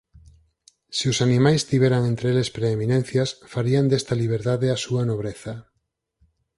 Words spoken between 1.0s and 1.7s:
os animais